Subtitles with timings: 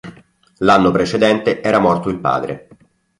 [0.61, 2.67] L'anno precedente era morto il padre.